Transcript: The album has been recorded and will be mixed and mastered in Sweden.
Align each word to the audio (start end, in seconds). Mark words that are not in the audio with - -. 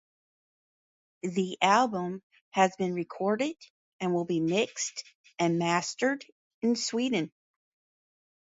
The 1.21 1.59
album 1.61 2.23
has 2.49 2.75
been 2.75 2.95
recorded 2.95 3.55
and 3.99 4.15
will 4.15 4.25
be 4.25 4.39
mixed 4.39 5.03
and 5.37 5.59
mastered 5.59 6.25
in 6.63 6.75
Sweden. 6.75 7.31